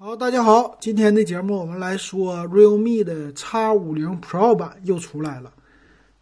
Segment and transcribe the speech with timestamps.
[0.00, 5.52] 好，大家好，今天的节目我们来说 realme 的 X 五零 Pro 版又出来了，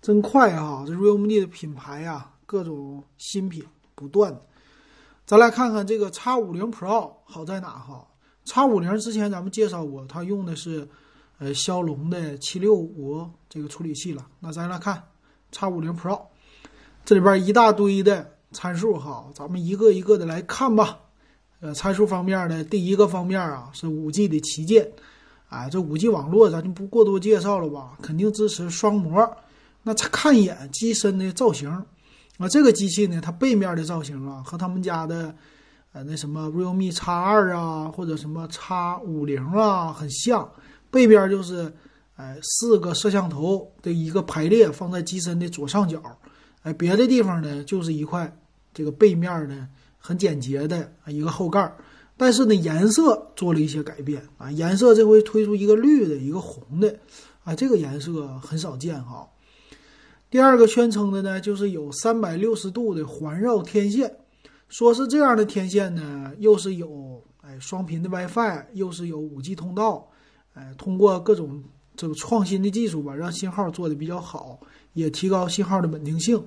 [0.00, 0.82] 真快啊！
[0.86, 3.62] 这 realme 的品牌呀，各种新品
[3.94, 4.34] 不断。
[5.26, 8.06] 咱来看看这个 X 五零 Pro 好在哪哈
[8.46, 10.88] ？X 五零之前咱们介绍过，它用的是
[11.38, 14.26] 呃骁龙的七六五这个处理器了。
[14.40, 15.02] 那咱来看
[15.52, 16.18] X 五零 Pro，
[17.04, 21.00] 这里边一大堆的参数哈，咱们一个一个的来看吧。
[21.60, 24.92] 呃，参数方面呢，第一个方面啊是五 G 的旗舰，
[25.48, 29.26] 哎，这五 G 网络咱就不过多介绍了吧，肯定支持双模。
[29.82, 31.70] 那看一眼机身的造型，
[32.36, 35.34] 啊，这个机器呢，它背面的造型啊，和他们家的
[35.92, 38.60] 呃那什么 realme X 二啊，或者什么 X
[39.06, 40.46] 五零啊很像，
[40.90, 41.72] 背边就是
[42.16, 46.02] 哎四个摄像头的一个排列放在机身的左上角，
[46.64, 48.30] 哎，别的地方呢就是一块
[48.74, 49.66] 这个背面呢。
[50.06, 51.76] 很简洁的啊一个后盖，
[52.16, 54.48] 但是呢，颜色做了一些改变啊。
[54.52, 56.96] 颜色这回推出一个绿的，一个红的，
[57.42, 59.28] 啊，这个颜色很少见哈。
[60.30, 64.14] 第二个宣称的呢，就是有三百六十度的环绕天线，
[64.68, 70.08] 说是这样的天线呢，又是有哎双频的 WiFi，又是有五 G 通道，
[70.54, 71.60] 哎，通过各种
[71.96, 74.60] 这个创新的技术吧，让信号做的比较好，
[74.92, 76.40] 也提高信号的稳定性，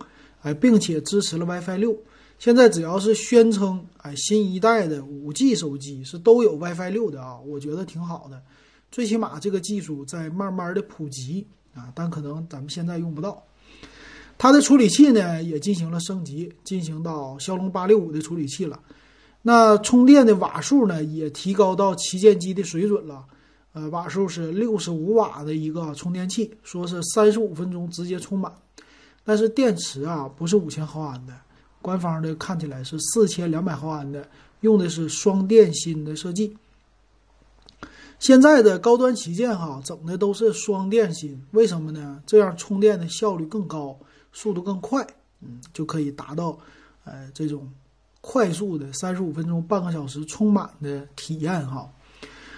[0.43, 1.93] 哎，并且支持了 WiFi 六。
[2.39, 8.41] 现在只要是宣称哎新一代的五 G 手机是都有 WiFi 六的啊，我觉得挺好的，
[8.89, 13.43] 最起码这个技术在慢慢的普及啊，但可能咱们现在用不到。
[14.37, 18.79] 它的处理器呢也进行了升级，进行到骁龙八六五的处理器了。
[19.41, 23.25] 那充电的瓦数呢也提高到旗舰机的水准了，
[23.73, 28.49] 呃，瓦数是六十五瓦的一个充电器，说是三十五分钟直接充满，
[29.25, 31.33] 但是电池啊不是五千毫安的。
[31.81, 34.27] 官方的看起来是四千两百毫安的，
[34.61, 36.55] 用的是双电芯的设计。
[38.19, 42.21] 现在的高端旗舰哈，整的都是双电芯，为什么呢？
[42.25, 43.97] 这样充电的效率更高，
[44.33, 45.07] 速度更快，
[45.41, 46.59] 嗯，就可以达到，
[47.05, 47.71] 呃，这种
[48.19, 51.89] 快速的三十五分钟、半个小时充满的体验哈。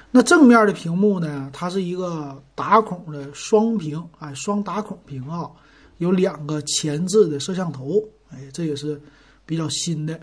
[0.09, 5.47] 那正面的屏幕呢，它是一个打孔的双屏，哎，双打孔屏啊，
[5.99, 8.03] 有两个前置的摄像头。
[8.31, 8.99] 哎，这也是
[9.51, 10.17] 比较新的，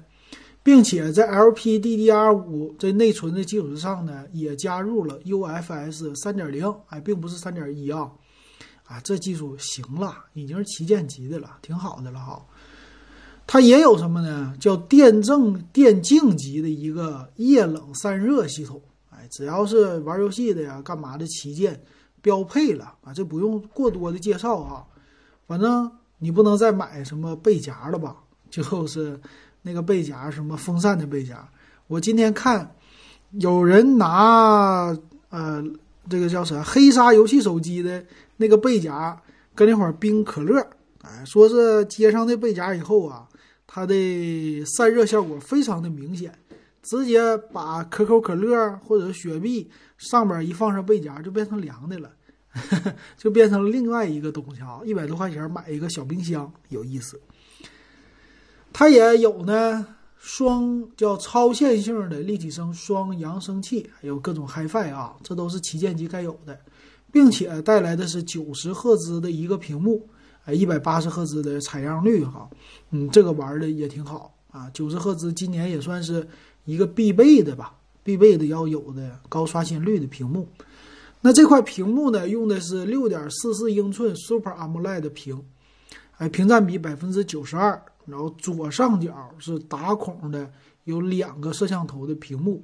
[0.62, 8.10] 并且在 LPDDR5 这内存的基础之上呢，也加入了 UFS 3.0，哎，并不是3.1啊，
[8.86, 12.42] 啊，这技术行了，已经是旗舰级的了，挺好的了哈。
[13.46, 14.56] 它也有什么呢？
[14.58, 21.78] 叫电正电竞级的一个液冷散热系统，哎，只要是玩游戏的呀，干嘛的旗舰
[22.22, 24.86] 标配了啊，这不用过多的介绍啊，
[25.46, 25.92] 反正。
[26.20, 28.16] 你不能再买什么背夹了吧？
[28.50, 29.18] 就是
[29.62, 31.48] 那个背夹，什么风扇的背夹。
[31.86, 32.74] 我今天看
[33.32, 34.96] 有人拿
[35.30, 35.62] 呃，
[36.08, 38.04] 这个叫啥黑鲨游戏手机的
[38.36, 39.20] 那个背夹，
[39.54, 40.58] 跟那会儿冰可乐，
[41.02, 43.28] 哎，说是接上那背夹以后啊，
[43.66, 46.32] 它的散热效果非常的明显，
[46.82, 52.10] 直接把可口可乐或者雪碧上边一放上背夹，就变成凉的了。
[53.16, 54.80] 就变成了另外一个东西啊！
[54.84, 57.20] 一百多块钱买一个小冰箱，有意思。
[58.72, 59.86] 它也有呢，
[60.18, 66.58] 双叫超线性的立体声双扬声器，还有各种 HiFi 啊，这都是旗舰机该有的，
[67.10, 70.08] 并且带来的是九十赫兹的一个屏幕，
[70.44, 72.48] 哎，一百八十赫兹的采样率哈，
[72.90, 74.70] 嗯，这个玩的也挺好啊。
[74.72, 76.26] 九十赫兹今年也算是
[76.64, 80.48] 一个必备的吧，必备的要有的高刷新率的屏幕。
[81.20, 85.42] 那这块屏幕呢，用的是六点四四英寸 Super AMOLED 屏，
[86.18, 87.82] 哎，屏占比百分之九十二。
[88.08, 90.50] 然后左上角是打孔的，
[90.84, 92.62] 有两个摄像头的屏幕，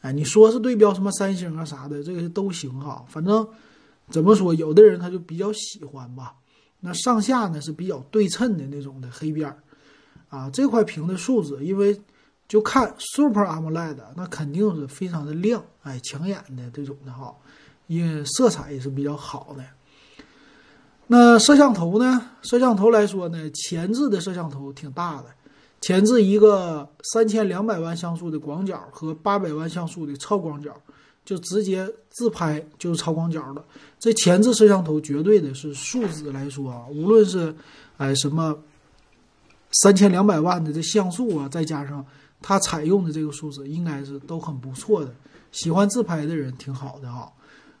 [0.00, 3.04] 哎，你说是对标什么三星啊啥的，这个都行哈。
[3.08, 3.46] 反正
[4.10, 6.34] 怎么说，有的人他就比较喜欢吧。
[6.80, 9.58] 那上下呢是比较对称的那种的黑边儿，
[10.28, 12.00] 啊，这块屏的素质，因为
[12.46, 17.34] 就看 Super AMOLED，那肯定是非常的亮，哎，抢眼的这种的哈。
[17.88, 19.64] 因为色彩也是比较好的。
[21.08, 22.20] 那摄像头呢？
[22.42, 25.26] 摄像头来说呢，前置的摄像头挺大的，
[25.80, 30.74] 前置一个三千两百万像素的广角和八百万像素的超广角，
[31.24, 33.64] 就直接自拍就是超广角了。
[34.00, 37.54] 这前置摄像头绝对的是素质来说啊，无论是
[37.98, 38.58] 哎什么
[39.70, 42.04] 三千两百万的这像素啊，再加上
[42.42, 45.14] 它采用的这个素质，应该是都很不错的。
[45.52, 47.28] 喜欢自拍的人挺好的啊。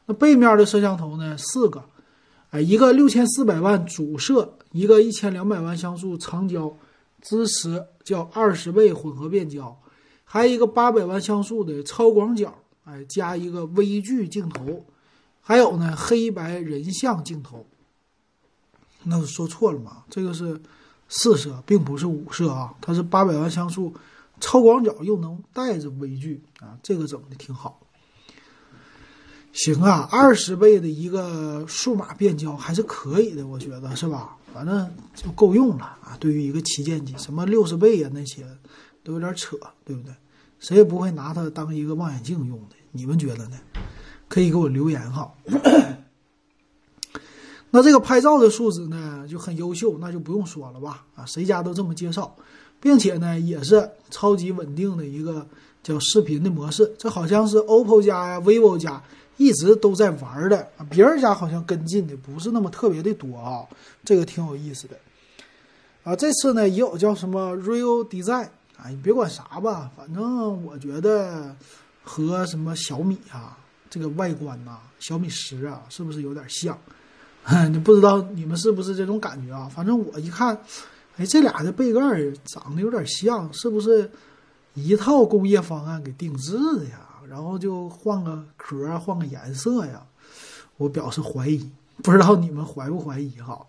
[0.06, 1.36] 那背面的摄像头呢？
[1.36, 1.82] 四个，
[2.50, 6.74] 哎，一个六千四百万主摄，一个一千两百万像素长焦，
[7.20, 9.76] 支持叫二十倍混合变焦，
[10.24, 12.54] 还有一个八百万像素的超广角，
[12.84, 14.84] 哎，加一个微距镜头，
[15.40, 17.66] 还有呢黑白人像镜头。
[19.02, 20.04] 那说错了嘛？
[20.08, 20.60] 这个是
[21.08, 23.92] 四摄，并不是五摄啊，它是八百万像素，
[24.40, 27.80] 超广角又能带着微距啊，这个整的挺好。
[29.56, 34.36] 行啊，二十倍的一个数码变焦还是可以的，我觉得是吧？
[34.52, 36.14] 反正就够用了啊。
[36.20, 38.44] 对于一个旗舰机，什么六十倍呀那些
[39.02, 40.12] 都有点扯，对不对？
[40.60, 43.56] 谁也不会拿它当一个望远镜用的，你们觉得呢？
[44.28, 45.32] 可以给我留言哈。
[47.70, 51.06] 那这个拍照的素质呢就很优秀，那就不用说了吧？
[51.14, 52.36] 啊，谁家都这么介绍，
[52.78, 55.46] 并且呢也是超级稳定的一个
[55.82, 56.94] 叫视频的模式。
[56.98, 59.02] 这好像是 OPPO 家呀、vivo 家
[59.36, 63.66] 一直都在玩的，别人家好像跟进的不是那么特别的多啊，
[64.04, 64.96] 这个挺有意思的。
[66.04, 68.48] 啊，这次呢也有叫什么 Real Design。
[68.76, 71.56] 哎，你别管啥吧，反正我觉得
[72.02, 73.56] 和什么小米啊，
[73.88, 76.78] 这个外观呐，小米十啊，是不是有点像？
[77.70, 79.68] 你不知道你们是不是这种感觉啊？
[79.74, 80.58] 反正我一看，
[81.16, 82.00] 哎，这俩的背盖
[82.44, 84.10] 长得有点像，是不是
[84.74, 87.00] 一套工业方案给定制的呀？
[87.28, 90.06] 然后就换个壳，换个颜色呀？
[90.76, 91.70] 我表示怀疑，
[92.02, 93.66] 不知道你们怀不怀疑哈？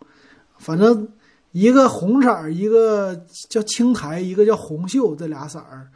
[0.58, 1.08] 反正。
[1.54, 5.88] 一个红色儿，一个叫青苔，一个叫红锈，这俩色儿，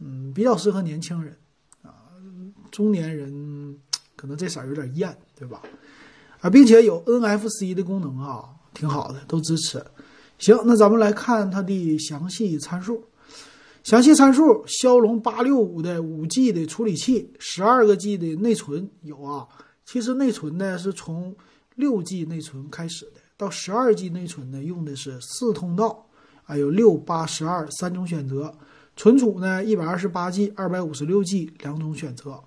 [0.00, 1.34] 嗯，比较适合年轻人
[1.82, 2.12] 啊，
[2.70, 3.78] 中年人
[4.16, 5.62] 可能这色儿有点艳，对吧？
[6.40, 9.82] 啊，并且有 NFC 的功能啊，挺好的，都支持。
[10.36, 13.02] 行，那咱们来看它的详细参数。
[13.88, 19.48] 详细参数：骁龙八六五的五 G 的处理器，十二个 G 的内存有啊。
[19.86, 21.34] 其实内存呢是从
[21.74, 23.12] 六 G 内存开始的。
[23.38, 26.06] 到十二 G 内存呢，用的是四通道，
[26.44, 28.54] 啊，有六八十二三种选择。
[28.94, 32.38] 存储呢，一百二十八 G、二百五十六 G 两种选择。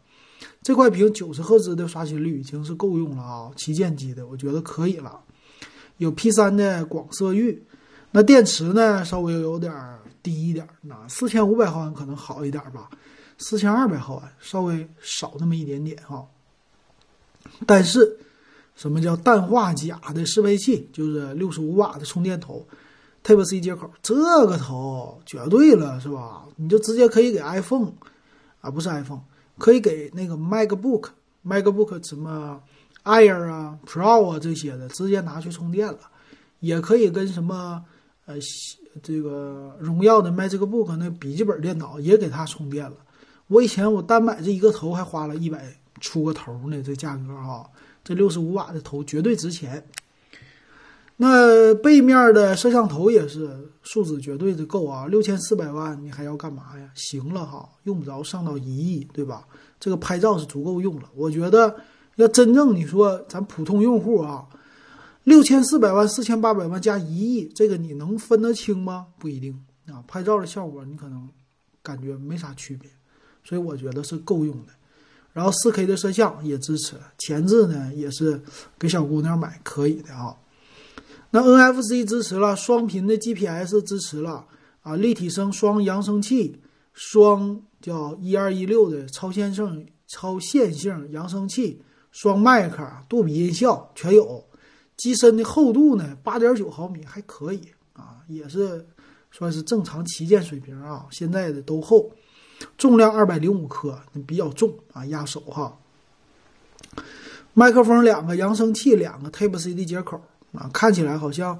[0.61, 5.19] 这块屏九十赫兹的刷新率已经是够用了啊，旗舰机的我觉得可以了。
[5.97, 7.63] 有 P 三的广色域，
[8.11, 9.73] 那电池呢稍微有点
[10.21, 12.89] 低一点，那四千五百毫安可能好一点吧，
[13.37, 16.25] 四千二百毫安稍微少那么一点点哈。
[17.65, 18.17] 但是。
[18.73, 20.89] 什么叫氮化钾的适配器？
[20.91, 22.65] 就是六十五瓦的充电头
[23.23, 26.45] ，Type C 接口，这个头绝对了，是吧？
[26.55, 27.91] 你就直接可以给 iPhone，
[28.61, 29.21] 啊，不是 iPhone，
[29.59, 32.59] 可以给那个 MacBook，MacBook 什么
[33.03, 35.99] Air 啊、Pro 啊这些的，直接拿去充电了。
[36.61, 37.83] 也可以跟什么
[38.33, 42.97] 呃这个荣耀的 Magic Book 那笔记本电脑也给它充电了。
[43.47, 47.69] 我以前我单买这一个头还花了一百出个头呢，这价格哈。
[48.03, 49.85] 这六十五瓦的头绝对值钱，
[51.17, 56.89] 那背面的摄像头也是素质绝对的够啊，六千四百万你还要干嘛呀？
[56.95, 59.45] 行了哈，用不着上到一亿，对吧？
[59.79, 61.09] 这个拍照是足够用了。
[61.15, 61.75] 我觉得
[62.15, 64.47] 要真正你说咱普通用户啊，
[65.23, 69.07] 六千四百万、四千八百万加一亿，这个你能分得清吗？
[69.19, 71.29] 不一定啊，拍照的效果你可能
[71.83, 72.89] 感觉没啥区别，
[73.43, 74.73] 所以我觉得是够用的。
[75.33, 78.41] 然后四 K 的摄像也支持，前置呢也是
[78.79, 80.35] 给小姑娘买可以的啊。
[81.29, 84.45] 那 NFC 支持了，双频的 GPS 支持了
[84.81, 86.59] 啊，立体声双扬声器，
[86.93, 91.81] 双叫一二一六的超线性超线性扬声器，
[92.11, 94.43] 双麦克，杜比音效全有。
[95.01, 97.59] 机身的厚度呢，八点九毫米还可以
[97.93, 98.85] 啊，也是
[99.31, 102.11] 算是正常旗舰水平啊，现在的都厚。
[102.77, 105.75] 重量二百零五克，比较重啊，压手哈。
[107.55, 110.21] 麦克风两个，扬声器两个，Type C 的接口
[110.53, 111.57] 啊，看起来好像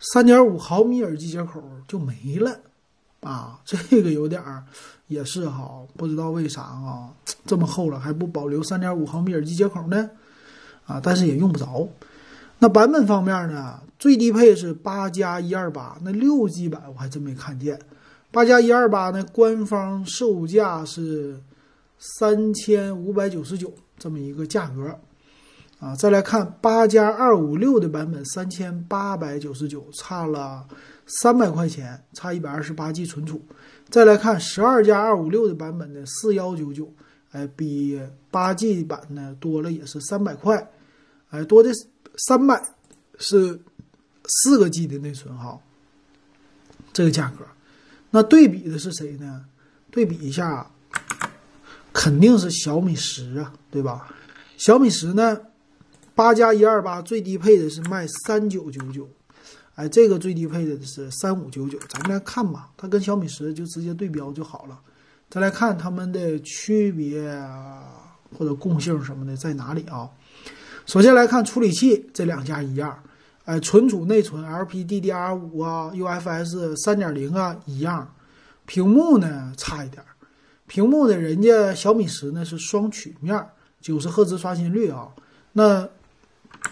[0.00, 2.58] 三点五毫米耳机接口就没了
[3.20, 4.64] 啊，这个有点儿
[5.08, 7.12] 也是哈，不知道为啥啊，
[7.44, 10.08] 这么厚了还不保留三点五毫米耳机接口呢？
[10.86, 11.86] 啊，但是也用不着。
[12.60, 17.78] 那版本方面呢，最低配是八加一二八，那六 G 版我还真没看见。
[18.30, 21.40] 八加一二八呢，官方售价是
[21.98, 24.98] 三千五百九十九这么一个价格，
[25.78, 30.66] 啊，再来看八加二五六的版本三千八百九十九，差了
[31.06, 33.40] 三百块钱，差一百二十八 G 存储。
[33.88, 36.92] 再来看十二加二五六的版本的四幺九九，
[37.30, 37.98] 哎，比
[38.30, 40.70] 八 G 版呢多了也是三百块，
[41.30, 41.70] 哎，多的
[42.26, 42.62] 三百
[43.18, 43.60] 是
[44.26, 45.58] 四个 G 的内存哈，
[46.92, 47.46] 这个价格。
[48.10, 49.44] 那对比的是谁呢？
[49.90, 50.70] 对比一下，
[51.92, 54.08] 肯定是小米十啊，对吧？
[54.56, 55.40] 小米十呢，
[56.14, 59.08] 八加一二八最低配的是卖三九九九，
[59.76, 61.78] 哎，这个最低配的是三五九九。
[61.88, 64.80] 咱们来看吧，它跟小米十就直接对标就好了。
[65.30, 67.30] 再来看它们的区别，
[68.36, 70.08] 或者共性什么的在哪里啊？
[70.88, 72.98] 首先来看处理器，这两家一样，
[73.44, 78.10] 哎，存储内存 LPDDR5 啊，UFS 3.0啊一样，
[78.64, 80.02] 屏幕呢差一点，
[80.66, 83.38] 屏幕呢人家小米十呢是双曲面，
[83.82, 85.08] 九十赫兹刷新率啊，
[85.52, 85.86] 那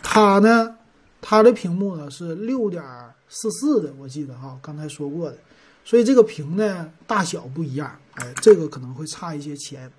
[0.02, 0.74] 它呢，
[1.20, 2.82] 它的屏幕呢是六点
[3.28, 5.36] 四四的，我记得哈，刚才说过的。
[5.84, 9.92] 所以这个屏呢大小不一样，哎，这个可能会差一些钱。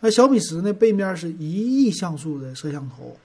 [0.00, 3.16] 那小米十呢，背面是一亿像素的摄像头，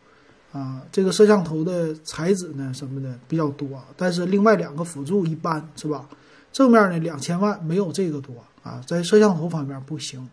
[0.52, 6.08] 啊，这个摄像头的材质呢什么的比较多，但是另外两个辅助一般是吧？
[6.52, 10.28] 正面呢两千万没有这个多啊，在摄像头方面不行。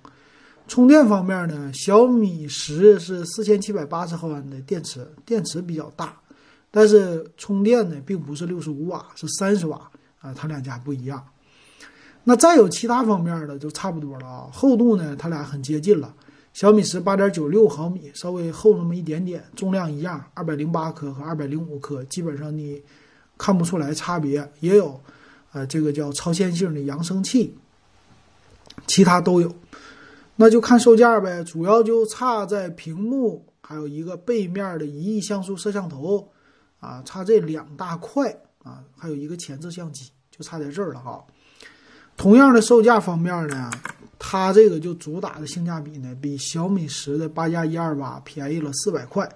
[0.67, 6.15] 充电方面呢，小米十是四千七百八十毫安的电池，电池比较大，
[6.71, 9.89] 但是充电呢并不是六十五瓦，是三十瓦
[10.21, 11.25] 啊，它两家不一样。
[12.25, 16.13] 那再有其他方面的就差不多了啊，厚度呢，它俩很接近了。
[16.59, 22.83] 小米十八点九六毫米，稍微厚那么一点点，重量一样，二百零八克和二百零五克，基本上你
[23.37, 24.51] 看不出来差别。
[24.59, 25.01] 也有，
[25.53, 27.57] 呃，这个叫超线性的扬声器，
[28.89, 29.55] 其他都有。
[30.35, 36.29] 那就看售价呗，主要就差在屏幕，还有一个背面的一亿像素摄像头，
[36.81, 41.25] 啊，差这两大块啊，还有一个前置相机，就差在这儿了哈。
[42.17, 43.71] 同样的售价方面呢，
[44.19, 49.29] 它这个就主打的性价比呢，比小米十的八加一二八便宜了四百块。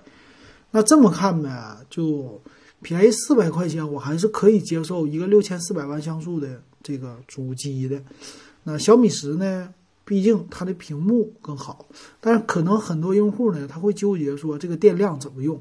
[0.72, 2.42] 那这么看呗，就
[2.80, 8.02] 便宜四百块钱，我还是可以接受一个六千四百万像素的这个主机的。
[8.64, 9.72] 那小米十呢，
[10.04, 11.86] 毕竟它的屏幕更好，
[12.20, 15.60] 但是可能很多用户呢，他会纠结说这个电量怎么用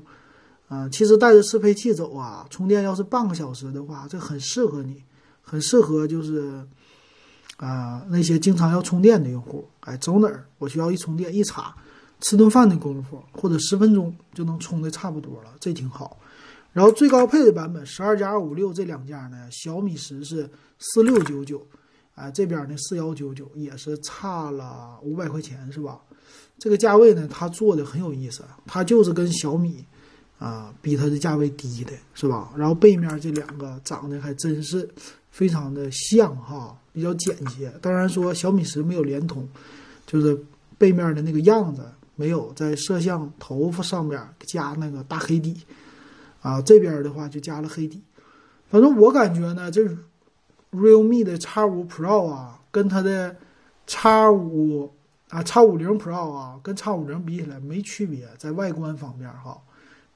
[0.68, 0.90] 啊？
[0.90, 5.04] 其实带着适配器走啊，充电要是半个小时的话，这很适合你，
[5.44, 6.66] 很适合就是。
[7.62, 11.76] 啊，那些经常要充电的用户，哎，走哪儿我需要一充电一插，
[12.20, 16.18] 吃顿饭的功夫或者十分钟就能充的差不多了，这挺好。
[16.74, 20.50] 然后最高配的版本十二加二五六这两家呢，小米十是
[20.80, 21.62] 四六九九，
[22.16, 26.00] 哎，这边呢四幺九九也是差了五百块钱是吧？
[26.58, 29.86] 这个价位呢，它做的很有意思，它就是跟小米
[30.40, 32.52] 啊比它的价位低的是吧？
[32.56, 34.90] 然后背面这两个长得还真是
[35.32, 36.78] 非常的像哈。
[36.94, 39.48] 比较简洁，当然说小米十没有联通，
[40.06, 40.38] 就是
[40.78, 41.82] 背面的那个样子
[42.18, 45.56] 没有在摄像头发上面加那个大黑底，
[46.42, 48.02] 啊，这边的话就加了黑底。
[48.70, 49.82] 反正我感觉呢，这
[50.74, 53.38] realme 的 X 五 Pro 啊，跟它的
[53.88, 54.92] X 五
[55.30, 59.58] 啊 X 五零 Pro 啊，跟 X 五零比起来没区别，在外观方面哈，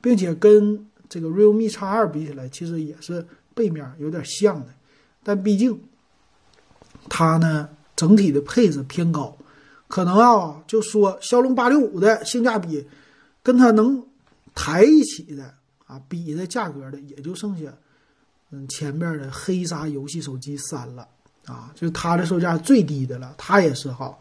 [0.01, 4.67] 并且跟这个 realme X 二比起来，其实也是背面有点像的，
[5.25, 5.77] 但毕竟。
[7.07, 9.37] 它呢，整体的配置偏高，
[9.87, 12.83] 可能啊，就说骁龙八六五的性价比，
[13.43, 14.03] 跟它能
[14.55, 15.53] 抬一起的
[15.85, 17.71] 啊，比的价格的也就剩下，
[18.49, 21.07] 嗯，前面的黑鲨游戏手机三了
[21.45, 24.17] 啊，就它的售价最低的了，它也是哈，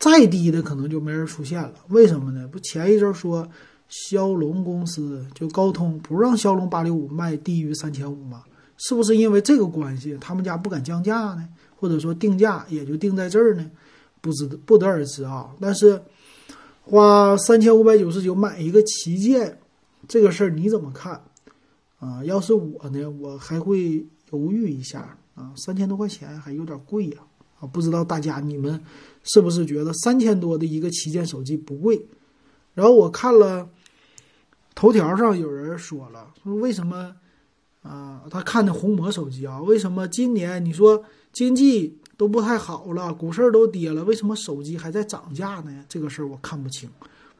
[0.00, 1.72] 再低的可能就没人出现了。
[1.90, 2.48] 为什么呢？
[2.48, 3.48] 不前一阵说
[3.88, 8.42] 骁龙公司就高通不让骁龙八六五卖低于三千五吗？
[8.86, 11.48] 是不是因为这个关系，他们家不敢降价呢？
[11.76, 13.70] 或者说定价也就定在这儿呢，
[14.20, 15.54] 不知不得而知啊。
[15.60, 16.00] 但是
[16.82, 19.58] 花三千五百九十九买一个旗舰，
[20.06, 21.22] 这个事儿你怎么看
[21.98, 22.24] 啊？
[22.24, 25.52] 要是我呢，我还会犹豫一下啊。
[25.56, 27.18] 三千多块钱还有点贵呀
[27.60, 27.66] 啊！
[27.66, 28.78] 不知道大家你们
[29.22, 32.06] 是不是觉得三千多的一个旗舰手机不贵？
[32.74, 33.68] 然后我看了
[34.74, 37.14] 头条上有人说了，说为什么
[37.84, 38.22] 啊？
[38.28, 41.04] 他看的红魔手机啊，为什么今年你说？
[41.32, 45.84] 经济都不太好了，股市都跌了，为什么手机还在涨价呢？
[45.88, 46.88] 这个事儿我看不清，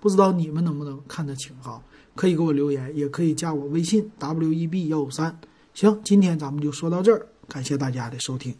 [0.00, 1.80] 不知道你们能不能看得清哈？
[2.16, 5.38] 可以给我留言，也可以加我微信 w e b 幺五三。
[5.74, 8.52] 行，今天咱们就说到这儿，感谢大家的收听。